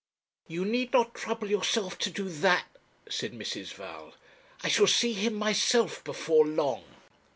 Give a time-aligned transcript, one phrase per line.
[0.47, 2.65] 'You need not trouble yourself to do that,'
[3.07, 3.73] said Mrs.
[3.73, 4.15] Val.
[4.63, 6.85] 'I shall see him myself before long.'